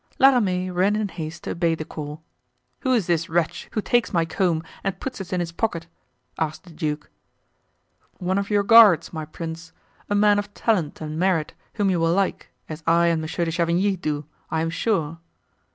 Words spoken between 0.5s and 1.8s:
ran in haste to obey